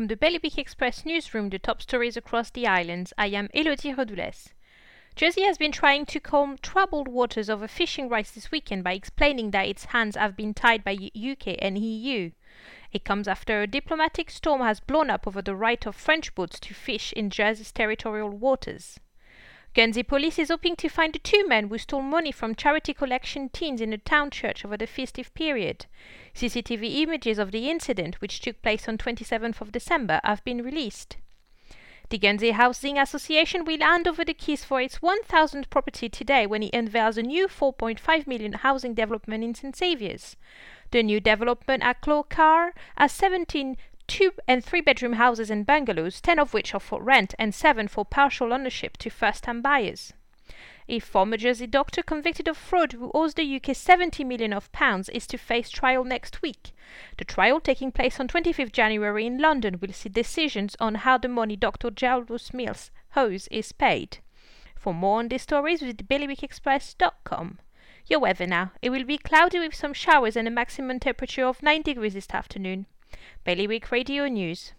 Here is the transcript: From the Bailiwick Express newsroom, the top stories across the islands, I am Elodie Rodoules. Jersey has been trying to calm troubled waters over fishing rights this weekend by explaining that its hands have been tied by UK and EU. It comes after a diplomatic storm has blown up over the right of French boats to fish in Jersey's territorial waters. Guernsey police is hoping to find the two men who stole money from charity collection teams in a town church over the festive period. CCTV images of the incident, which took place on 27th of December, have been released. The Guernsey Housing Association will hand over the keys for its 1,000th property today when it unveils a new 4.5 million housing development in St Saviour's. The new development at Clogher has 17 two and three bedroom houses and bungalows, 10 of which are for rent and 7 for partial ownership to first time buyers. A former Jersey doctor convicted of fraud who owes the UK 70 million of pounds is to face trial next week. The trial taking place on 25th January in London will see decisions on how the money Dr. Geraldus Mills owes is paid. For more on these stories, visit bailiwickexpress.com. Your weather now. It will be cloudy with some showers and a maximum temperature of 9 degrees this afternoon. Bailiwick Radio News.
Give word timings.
From 0.00 0.06
the 0.06 0.16
Bailiwick 0.16 0.56
Express 0.56 1.04
newsroom, 1.04 1.50
the 1.50 1.58
top 1.58 1.82
stories 1.82 2.16
across 2.16 2.48
the 2.48 2.66
islands, 2.66 3.12
I 3.18 3.26
am 3.26 3.50
Elodie 3.52 3.92
Rodoules. 3.92 4.54
Jersey 5.14 5.42
has 5.42 5.58
been 5.58 5.72
trying 5.72 6.06
to 6.06 6.18
calm 6.18 6.56
troubled 6.62 7.06
waters 7.06 7.50
over 7.50 7.68
fishing 7.68 8.08
rights 8.08 8.30
this 8.30 8.50
weekend 8.50 8.82
by 8.82 8.94
explaining 8.94 9.50
that 9.50 9.68
its 9.68 9.84
hands 9.84 10.16
have 10.16 10.36
been 10.36 10.54
tied 10.54 10.84
by 10.84 10.94
UK 10.94 11.56
and 11.58 11.76
EU. 11.76 12.30
It 12.92 13.04
comes 13.04 13.28
after 13.28 13.60
a 13.60 13.66
diplomatic 13.66 14.30
storm 14.30 14.62
has 14.62 14.80
blown 14.80 15.10
up 15.10 15.26
over 15.26 15.42
the 15.42 15.54
right 15.54 15.84
of 15.84 15.96
French 15.96 16.34
boats 16.34 16.58
to 16.60 16.72
fish 16.72 17.12
in 17.12 17.28
Jersey's 17.28 17.70
territorial 17.70 18.30
waters. 18.30 18.98
Guernsey 19.72 20.02
police 20.02 20.38
is 20.38 20.48
hoping 20.48 20.74
to 20.76 20.88
find 20.88 21.12
the 21.12 21.20
two 21.20 21.46
men 21.46 21.68
who 21.68 21.78
stole 21.78 22.02
money 22.02 22.32
from 22.32 22.56
charity 22.56 22.92
collection 22.92 23.48
teams 23.50 23.80
in 23.80 23.92
a 23.92 23.98
town 23.98 24.30
church 24.30 24.64
over 24.64 24.76
the 24.76 24.86
festive 24.86 25.32
period. 25.34 25.86
CCTV 26.34 27.02
images 27.02 27.38
of 27.38 27.52
the 27.52 27.70
incident, 27.70 28.20
which 28.20 28.40
took 28.40 28.60
place 28.62 28.88
on 28.88 28.98
27th 28.98 29.60
of 29.60 29.70
December, 29.70 30.20
have 30.24 30.42
been 30.44 30.64
released. 30.64 31.18
The 32.08 32.18
Guernsey 32.18 32.50
Housing 32.50 32.98
Association 32.98 33.64
will 33.64 33.78
hand 33.78 34.08
over 34.08 34.24
the 34.24 34.34
keys 34.34 34.64
for 34.64 34.80
its 34.80 34.98
1,000th 34.98 35.70
property 35.70 36.08
today 36.08 36.44
when 36.44 36.64
it 36.64 36.74
unveils 36.74 37.16
a 37.16 37.22
new 37.22 37.46
4.5 37.46 38.26
million 38.26 38.54
housing 38.54 38.94
development 38.94 39.44
in 39.44 39.54
St 39.54 39.76
Saviour's. 39.76 40.36
The 40.90 41.04
new 41.04 41.20
development 41.20 41.84
at 41.84 42.02
Clogher 42.02 42.72
has 42.96 43.12
17 43.12 43.76
two 44.10 44.32
and 44.48 44.64
three 44.64 44.80
bedroom 44.80 45.12
houses 45.12 45.50
and 45.50 45.64
bungalows, 45.64 46.20
10 46.20 46.40
of 46.40 46.52
which 46.52 46.74
are 46.74 46.80
for 46.80 47.00
rent 47.00 47.32
and 47.38 47.54
7 47.54 47.86
for 47.86 48.04
partial 48.04 48.52
ownership 48.52 48.96
to 48.96 49.08
first 49.08 49.44
time 49.44 49.62
buyers. 49.62 50.12
A 50.88 50.98
former 50.98 51.36
Jersey 51.36 51.68
doctor 51.68 52.02
convicted 52.02 52.48
of 52.48 52.56
fraud 52.56 52.90
who 52.92 53.12
owes 53.14 53.34
the 53.34 53.54
UK 53.56 53.76
70 53.76 54.24
million 54.24 54.52
of 54.52 54.72
pounds 54.72 55.08
is 55.10 55.28
to 55.28 55.38
face 55.38 55.70
trial 55.70 56.02
next 56.02 56.42
week. 56.42 56.72
The 57.18 57.24
trial 57.24 57.60
taking 57.60 57.92
place 57.92 58.18
on 58.18 58.26
25th 58.26 58.72
January 58.72 59.26
in 59.26 59.38
London 59.38 59.78
will 59.80 59.92
see 59.92 60.08
decisions 60.08 60.74
on 60.80 60.96
how 60.96 61.16
the 61.16 61.28
money 61.28 61.54
Dr. 61.54 61.92
Geraldus 61.92 62.52
Mills 62.52 62.90
owes 63.14 63.46
is 63.52 63.70
paid. 63.70 64.18
For 64.74 64.92
more 64.92 65.20
on 65.20 65.28
these 65.28 65.42
stories, 65.42 65.82
visit 65.82 66.08
bailiwickexpress.com. 66.08 67.60
Your 68.08 68.18
weather 68.18 68.48
now. 68.48 68.72
It 68.82 68.90
will 68.90 69.04
be 69.04 69.18
cloudy 69.18 69.60
with 69.60 69.76
some 69.76 69.94
showers 69.94 70.36
and 70.36 70.48
a 70.48 70.50
maximum 70.50 70.98
temperature 70.98 71.44
of 71.44 71.62
9 71.62 71.82
degrees 71.82 72.14
this 72.14 72.26
afternoon. 72.32 72.86
Bailiwick 73.44 73.90
Radio 73.90 74.26
News. 74.26 74.72